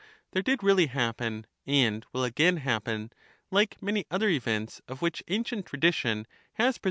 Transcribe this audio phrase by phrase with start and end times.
[0.31, 3.13] There did really happen, and will again happen,
[3.51, 6.79] like many other events of which ancient tradition has preserved * Cp.